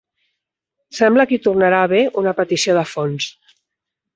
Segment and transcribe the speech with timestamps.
[0.99, 3.29] Sembla que hi tornarà a haver una petició de fons.